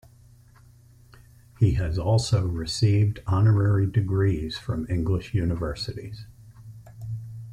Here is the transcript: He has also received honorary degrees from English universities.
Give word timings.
He 1.59 1.73
has 1.73 1.99
also 1.99 2.47
received 2.47 3.19
honorary 3.27 3.85
degrees 3.85 4.57
from 4.57 4.87
English 4.89 5.35
universities. 5.35 6.25